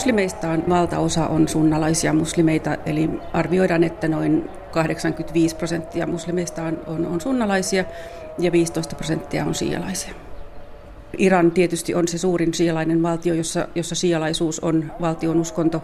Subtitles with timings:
[0.00, 7.20] muslimeistaan valtaosa on sunnalaisia muslimeita, eli arvioidaan, että noin 85 prosenttia muslimeista on, on, on
[7.20, 7.84] sunnalaisia
[8.38, 10.14] ja 15 prosenttia on sialaisia.
[11.18, 15.82] Iran tietysti on se suurin sialainen valtio, jossa, jossa sialaisuus on valtion uskonto.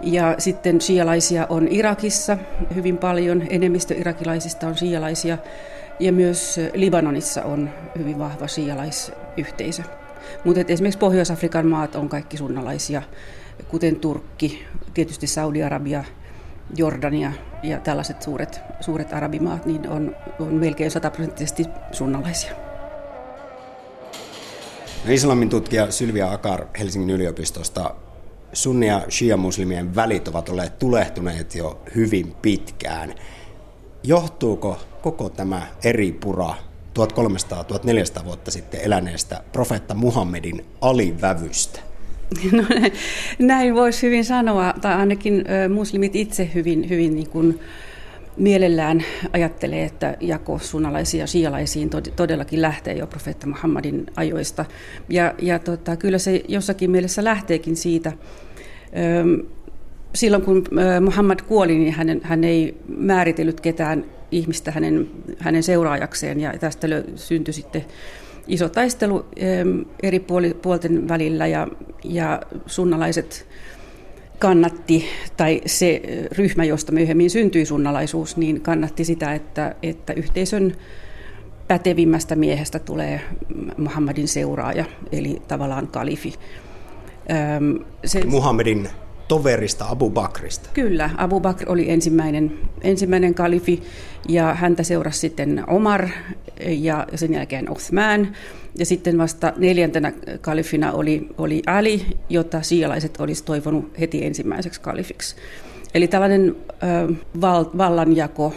[0.00, 2.38] Ja sitten sialaisia on Irakissa
[2.74, 5.38] hyvin paljon, enemmistö irakilaisista on sialaisia
[6.00, 9.82] ja myös Libanonissa on hyvin vahva sialaisyhteisö.
[10.44, 13.02] Mutta esimerkiksi Pohjois-Afrikan maat on kaikki sunnalaisia,
[13.68, 14.64] kuten Turkki,
[14.94, 16.04] tietysti Saudi-Arabia,
[16.76, 22.52] Jordania ja tällaiset suuret, suuret arabimaat, niin on, on melkein sataprosenttisesti sunnalaisia.
[25.08, 27.94] Islamin tutkija Sylvia Akar Helsingin yliopistosta.
[28.52, 33.14] Sunni- ja shia-muslimien välit ovat olleet tulehtuneet jo hyvin pitkään.
[34.02, 36.54] Johtuuko koko tämä eri pura
[36.98, 41.80] 1300-1400 vuotta sitten eläneestä profeetta Muhammedin alivävystä?
[42.52, 42.62] No,
[43.38, 47.60] näin voisi hyvin sanoa, tai ainakin muslimit itse hyvin, hyvin niin kuin
[48.36, 54.64] mielellään ajattelee, että jako sunnalaisiin ja sialaisiin todellakin lähtee jo profeetta Muhammadin ajoista.
[55.08, 58.12] Ja, ja tota, kyllä se jossakin mielessä lähteekin siitä.
[60.14, 60.64] Silloin kun
[61.00, 64.04] Muhammad kuoli, niin hän, hän ei määritellyt ketään
[64.34, 67.84] ihmistä hänen, hänen seuraajakseen ja tästä syntyi sitten
[68.46, 69.26] iso taistelu
[70.02, 70.24] eri
[70.62, 71.68] puolten välillä ja,
[72.04, 73.46] ja sunnalaiset
[74.38, 75.04] kannatti,
[75.36, 76.02] tai se
[76.38, 80.74] ryhmä, josta myöhemmin syntyi sunnalaisuus, niin kannatti sitä, että, että yhteisön
[81.68, 83.20] pätevimmästä miehestä tulee
[83.76, 86.34] Muhammadin seuraaja, eli tavallaan kalifi.
[88.04, 88.88] Se, Muhammedin
[89.34, 90.70] toverista Abu Bakrista.
[90.74, 93.82] Kyllä, Abu Bakr oli ensimmäinen, ensimmäinen kalifi
[94.28, 96.08] ja häntä seurasi sitten Omar
[96.66, 98.36] ja sen jälkeen Uthman.
[98.78, 105.36] Ja sitten vasta neljäntenä kalifina oli, oli Ali, jota sialaiset olisi toivonut heti ensimmäiseksi kalifiksi.
[105.94, 106.56] Eli tällainen
[107.40, 108.54] val, vallanjako,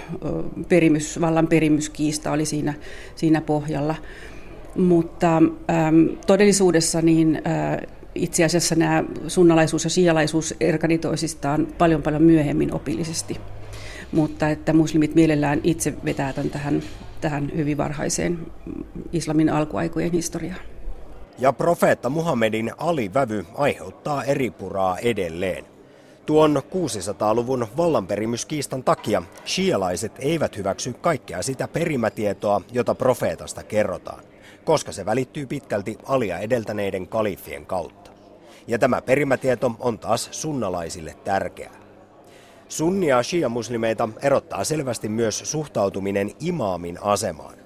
[0.70, 2.74] perimys, vallan perimyskiista oli siinä,
[3.16, 3.96] siinä pohjalla.
[4.76, 5.44] Mutta ö,
[6.28, 7.42] todellisuudessa niin
[7.82, 7.88] ö,
[8.18, 13.38] itse asiassa nämä sunnalaisuus ja sialaisuus erkani toisistaan paljon paljon myöhemmin opillisesti.
[14.12, 16.84] Mutta että muslimit mielellään itse vetää tämän tähän,
[17.22, 18.40] tähän hyvin varhaiseen
[19.14, 20.62] islamin alkuaikojen historiaan.
[21.40, 25.66] Ja profeetta Muhammedin alivävy aiheuttaa eripuraa edelleen.
[26.26, 34.24] Tuon 600-luvun vallanperimyskiistan takia shialaiset eivät hyväksy kaikkea sitä perimätietoa, jota profeetasta kerrotaan,
[34.68, 38.12] koska se välittyy pitkälti alia edeltäneiden kalifien kautta.
[38.68, 41.76] Ja tämä perimätieto on taas sunnalaisille tärkeää.
[42.68, 47.58] Sunnia ja shia-muslimeita erottaa selvästi myös suhtautuminen imaamin asemaan.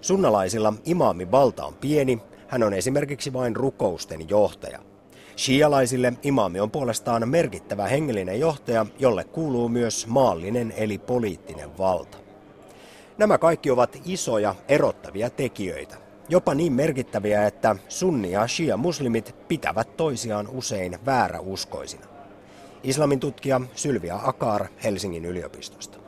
[0.00, 4.78] Sunnalaisilla imaamin valta on pieni, hän on esimerkiksi vain rukousten johtaja.
[5.36, 12.18] Shialaisille imaami on puolestaan merkittävä hengellinen johtaja, jolle kuuluu myös maallinen eli poliittinen valta.
[13.18, 16.05] Nämä kaikki ovat isoja erottavia tekijöitä.
[16.28, 22.06] Jopa niin merkittäviä, että sunni ja shia muslimit pitävät toisiaan usein vääräuskoisina.
[22.82, 25.98] Islamin tutkija Sylvia Akar Helsingin yliopistosta.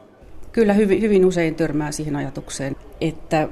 [0.52, 3.48] Kyllä hyvin, hyvin usein törmää siihen ajatukseen, että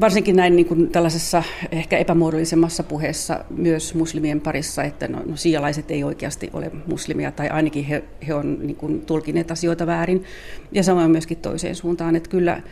[0.00, 5.90] varsinkin näin niin kuin tällaisessa ehkä epämuodollisemmassa puheessa myös muslimien parissa, että no, no siialaiset
[5.90, 10.24] ei oikeasti ole muslimia tai ainakin he, he on niin kuin tulkineet asioita väärin
[10.72, 12.62] ja samoin myöskin toiseen suuntaan, että kyllä,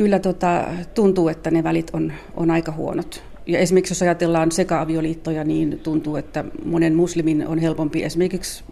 [0.00, 3.22] kyllä tota, tuntuu, että ne välit on, on aika huonot.
[3.46, 8.64] Ja esimerkiksi jos ajatellaan seka-avioliittoja, niin tuntuu, että monen muslimin on helpompi esimerkiksi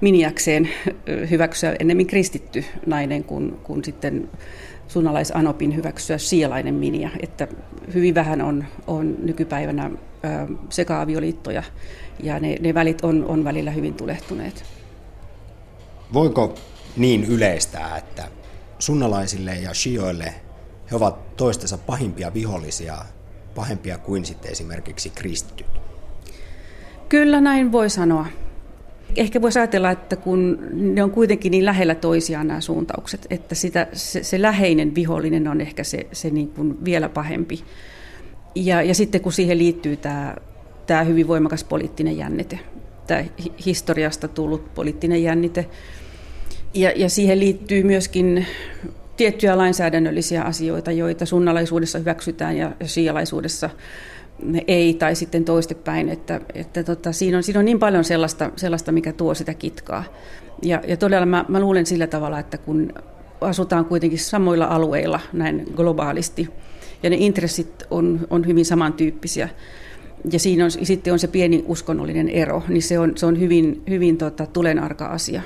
[0.00, 0.68] miniäkseen
[1.30, 4.28] hyväksyä ennemmin kristitty nainen kuin, kuin sitten
[4.88, 7.10] sunnalaisanopin hyväksyä sielainen minia.
[7.20, 7.48] Että
[7.94, 9.90] hyvin vähän on, on nykypäivänä
[10.68, 11.62] seka-avioliittoja
[12.22, 14.64] ja ne, ne välit on, on välillä hyvin tulehtuneet.
[16.12, 16.54] Voiko
[16.96, 18.24] niin yleistää, että
[18.78, 20.34] sunnalaisille ja shioille
[20.90, 22.96] he ovat toistensa pahimpia vihollisia
[23.54, 25.66] pahempia kuin sitten esimerkiksi kristityt?
[27.08, 28.26] Kyllä näin voi sanoa.
[29.16, 33.86] Ehkä voisi ajatella, että kun ne on kuitenkin niin lähellä toisiaan nämä suuntaukset, että sitä,
[33.92, 37.64] se, se läheinen vihollinen on ehkä se, se niin kuin vielä pahempi.
[38.54, 40.36] Ja, ja sitten kun siihen liittyy tämä,
[40.86, 42.58] tämä hyvin voimakas poliittinen jännite,
[43.06, 43.24] tämä
[43.66, 45.66] historiasta tullut poliittinen jännite,
[46.74, 48.46] ja, ja siihen liittyy myöskin
[49.20, 53.70] tiettyjä lainsäädännöllisiä asioita, joita sunnalaisuudessa hyväksytään ja sialaisuudessa
[54.68, 56.08] ei, tai sitten toistepäin.
[56.08, 60.04] Että, että tota, siinä, on, siinä on niin paljon sellaista, sellaista, mikä tuo sitä kitkaa.
[60.62, 62.92] Ja, ja todella mä, mä luulen sillä tavalla, että kun
[63.40, 66.48] asutaan kuitenkin samoilla alueilla näin globaalisti,
[67.02, 69.48] ja ne intressit on, on hyvin samantyyppisiä,
[70.32, 73.82] ja siinä on, sitten on se pieni uskonnollinen ero, niin se on, se on hyvin,
[73.88, 75.42] hyvin tota, tulenarka asia.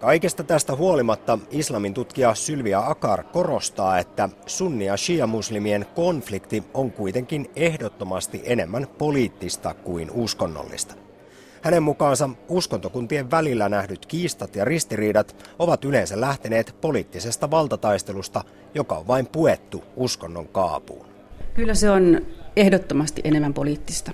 [0.00, 7.50] Kaikesta tästä huolimatta islamin tutkija Sylvia Akar korostaa, että sunni- ja shia-muslimien konflikti on kuitenkin
[7.56, 10.94] ehdottomasti enemmän poliittista kuin uskonnollista.
[11.62, 18.44] Hänen mukaansa uskontokuntien välillä nähdyt kiistat ja ristiriidat ovat yleensä lähteneet poliittisesta valtataistelusta,
[18.74, 21.06] joka on vain puettu uskonnon kaapuun.
[21.54, 22.20] Kyllä se on
[22.56, 24.12] ehdottomasti enemmän poliittista.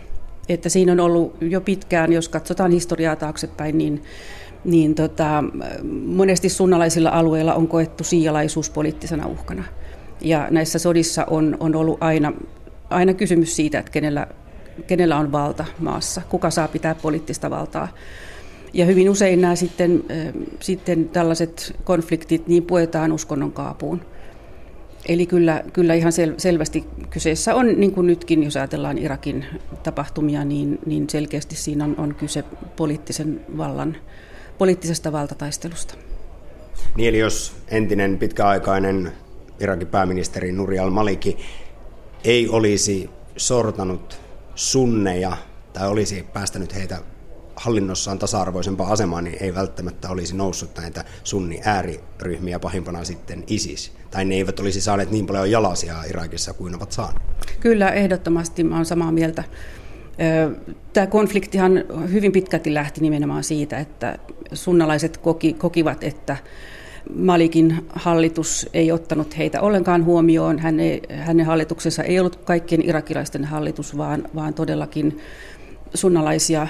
[0.49, 4.03] Että siinä on ollut jo pitkään, jos katsotaan historiaa taaksepäin, niin,
[4.65, 5.45] niin tota,
[6.07, 9.65] monesti sunnalaisilla alueilla on koettu siijalaisuus poliittisena uhkana.
[10.21, 12.33] Ja näissä sodissa on, on ollut aina,
[12.91, 14.27] aina kysymys siitä, että kenellä,
[14.87, 17.89] kenellä on valta maassa, kuka saa pitää poliittista valtaa.
[18.73, 20.05] Ja hyvin usein nämä sitten,
[20.61, 24.01] sitten tällaiset konfliktit niin puetaan uskonnon kaapuun.
[25.09, 29.45] Eli kyllä, kyllä ihan sel, selvästi kyseessä on, niin kuin nytkin, jos ajatellaan Irakin
[29.83, 32.45] tapahtumia, niin, niin selkeästi siinä on, on kyse
[32.77, 33.97] poliittisen vallan,
[34.59, 35.95] poliittisesta valtataistelusta.
[36.97, 39.13] Niin eli jos entinen pitkäaikainen
[39.61, 41.39] Irakin pääministeri Nuri al-Maliki
[42.25, 44.21] ei olisi sortanut
[44.55, 45.37] sunneja
[45.73, 46.99] tai olisi päästänyt heitä
[47.57, 53.93] hallinnossaan tasa-arvoisempaa asemaa, niin ei välttämättä olisi noussut näitä sunni ääriryhmiä pahimpana sitten ISIS.
[54.11, 57.23] Tai ne eivät olisi saaneet niin paljon jalasia Irakissa kuin ovat saaneet.
[57.61, 59.45] Kyllä, ehdottomasti olen samaa mieltä.
[60.93, 64.19] Tämä konfliktihan hyvin pitkälti lähti nimenomaan siitä, että
[64.53, 66.37] sunnalaiset koki, kokivat, että
[67.15, 70.59] Malikin hallitus ei ottanut heitä ollenkaan huomioon.
[70.59, 75.19] Hänen, hänen hallituksensa ei ollut kaikkien irakilaisten hallitus, vaan, vaan todellakin
[75.95, 76.67] sunnalaisia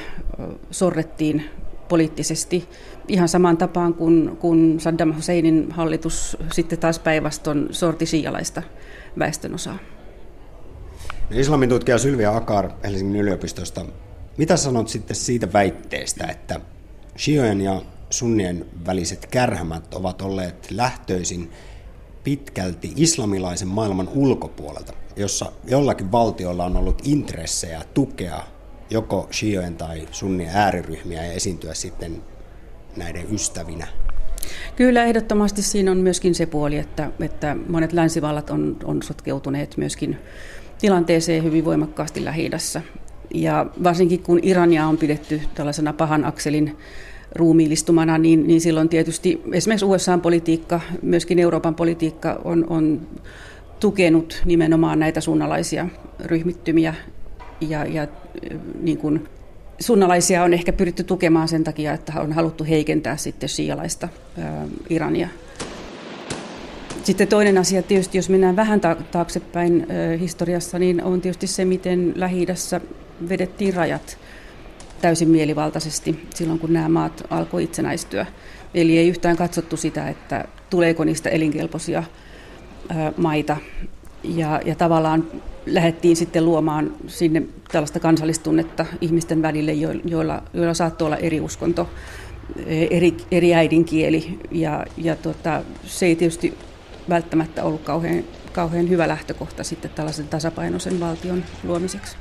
[0.70, 1.44] sorrettiin
[1.88, 2.68] poliittisesti
[3.08, 8.62] ihan samaan tapaan kuin, kuin Saddam Husseinin hallitus sitten taas päinvastoin sorti siijalaista
[9.18, 9.78] väestönosaa.
[11.32, 13.84] Islamin tutkija Sylvia Akar Helsingin yliopistosta.
[14.36, 16.60] Mitä sanot sitten siitä väitteestä, että
[17.18, 21.50] shiojen ja sunnien väliset kärhämät ovat olleet lähtöisin
[22.24, 28.40] pitkälti islamilaisen maailman ulkopuolelta, jossa jollakin valtiolla on ollut intressejä tukea
[28.90, 32.22] joko shiojen tai sunnien ääriryhmiä ja esiintyä sitten
[32.96, 33.86] näiden ystävinä?
[34.76, 40.18] Kyllä ehdottomasti siinä on myöskin se puoli, että, että monet länsivallat on, on sotkeutuneet myöskin
[40.82, 42.50] tilanteeseen hyvin voimakkaasti lähi
[43.34, 46.76] Ja varsinkin kun Irania on pidetty tällaisena pahan akselin
[47.34, 53.00] ruumiillistumana, niin, niin silloin tietysti esimerkiksi USA-politiikka, myöskin Euroopan politiikka on, on
[53.80, 55.88] tukenut nimenomaan näitä sunnalaisia
[56.24, 56.94] ryhmittymiä
[57.60, 58.06] ja, ja
[58.80, 59.28] niin kuin
[59.80, 64.08] sunnalaisia on ehkä pyritty tukemaan sen takia, että on haluttu heikentää sitten shialaista
[64.90, 65.28] Irania.
[67.02, 69.86] Sitten toinen asia tietysti, jos mennään vähän taaksepäin
[70.20, 72.46] historiassa, niin on tietysti se, miten lähi
[73.28, 74.18] vedettiin rajat
[75.00, 78.26] täysin mielivaltaisesti silloin, kun nämä maat alkoi itsenäistyä.
[78.74, 82.02] Eli ei yhtään katsottu sitä, että tuleeko niistä elinkelpoisia
[83.16, 83.56] maita.
[84.24, 85.26] Ja, ja tavallaan
[85.66, 89.72] lähdettiin sitten luomaan sinne tällaista kansallistunnetta ihmisten välille,
[90.04, 91.88] joilla, joilla saattoi olla eri uskonto,
[92.66, 94.38] eri, eri äidinkieli.
[94.50, 96.54] Ja, ja tota, se ei tietysti
[97.08, 102.16] välttämättä ollut kauhean, kauhean hyvä lähtökohta sitten tällaisen tasapainoisen valtion luomiseksi.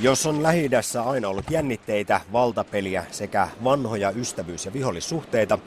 [0.00, 0.70] Jos on lähi
[1.04, 5.58] aina ollut jännitteitä, valtapeliä sekä vanhoja ystävyys- ja vihollissuhteita,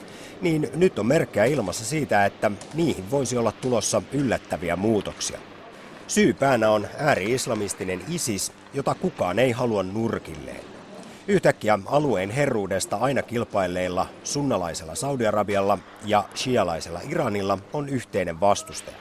[0.41, 5.39] niin nyt on merkkejä ilmassa siitä, että niihin voisi olla tulossa yllättäviä muutoksia.
[6.07, 10.74] Syypäänä on ääri-islamistinen ISIS, jota kukaan ei halua nurkilleen.
[11.27, 18.97] Yhtäkkiä alueen herruudesta aina kilpailleilla sunnalaisella Saudi-Arabialla ja shialaisella Iranilla on yhteinen vastustaja,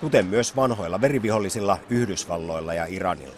[0.00, 3.34] kuten myös vanhoilla verivihollisilla Yhdysvalloilla ja Iranilla.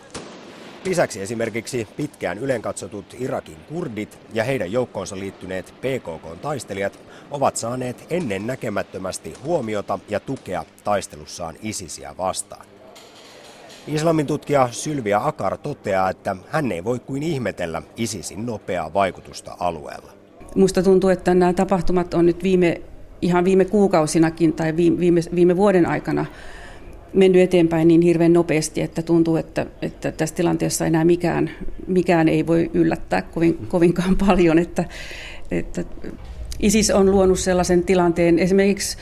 [0.85, 6.99] Lisäksi esimerkiksi pitkään ylenkatsotut Irakin kurdit ja heidän joukkoonsa liittyneet PKK-taistelijat
[7.31, 12.70] ovat saaneet ennen näkemättömästi huomiota ja tukea taistelussaan ISISiä vastaan.
[13.87, 20.13] Islamin tutkija Sylvia Akar toteaa, että hän ei voi kuin ihmetellä ISISin nopeaa vaikutusta alueella.
[20.55, 22.83] Musta tuntuu, että nämä tapahtumat on nyt viime,
[23.23, 26.27] ihan viime kuukausinakin tai viime, viime vuoden aikana
[27.15, 31.51] mennyt eteenpäin niin hirveän nopeasti, että tuntuu, että, että tässä tilanteessa enää mikään,
[31.87, 34.59] mikään ei voi yllättää kovin, kovinkaan paljon.
[34.59, 34.85] Että,
[35.51, 35.85] että
[36.61, 38.97] ISIS on luonut sellaisen tilanteen, esimerkiksi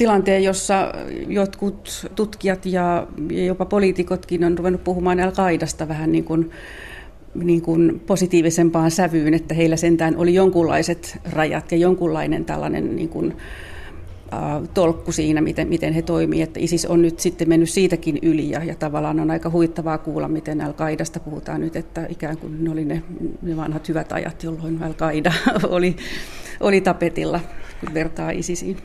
[0.00, 0.92] tilanteen, jossa
[1.28, 3.06] jotkut tutkijat ja
[3.46, 6.50] jopa poliitikotkin on ruvennut puhumaan Al-Qaidasta vähän niin kuin,
[7.34, 13.36] niin kuin positiivisempaan sävyyn, että heillä sentään oli jonkunlaiset rajat ja jonkunlainen tällainen niin kuin
[14.74, 18.64] tolkku siinä, miten, miten he toimivat, että ISIS on nyt sitten mennyt siitäkin yli ja,
[18.64, 22.84] ja tavallaan on aika huittavaa kuulla, miten Al-Qaidasta puhutaan nyt, että ikään kuin ne oli
[22.84, 23.02] ne,
[23.42, 25.32] ne vanhat hyvät ajat, jolloin Al-Qaida
[25.76, 25.96] oli,
[26.60, 27.40] oli tapetilla,
[27.80, 28.76] kun vertaa ISISiin.